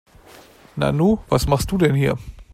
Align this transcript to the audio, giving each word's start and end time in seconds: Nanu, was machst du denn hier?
Nanu, 0.77 1.19
was 1.29 1.45
machst 1.45 1.69
du 1.71 1.77
denn 1.77 1.93
hier? 1.93 2.17